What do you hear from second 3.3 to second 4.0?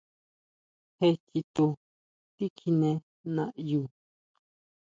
naʼyu?